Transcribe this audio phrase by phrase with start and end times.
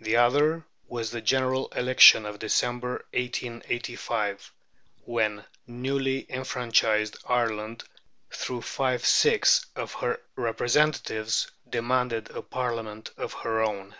[0.00, 4.52] The other was the General Election of December, 1885,
[5.04, 7.82] when newly enfranchised Ireland,
[8.30, 13.96] through five sixths of her representatives, demanded a Parliament of her own.